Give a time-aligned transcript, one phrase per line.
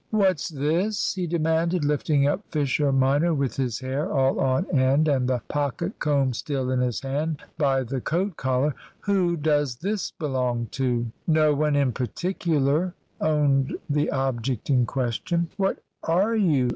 [0.09, 5.29] "What's this?" he demanded, lifting up Fisher minor, with his hair all on end and
[5.29, 8.73] the pocket comb still in his hand, by the coat collar.
[9.01, 15.49] "Who does this belong to?" No one in particular owned the object in question.
[15.57, 16.69] "What are you?"